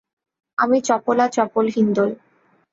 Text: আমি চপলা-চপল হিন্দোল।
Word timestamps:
আমি 0.57 0.77
চপলা-চপল 0.81 1.65
হিন্দোল। 1.75 2.09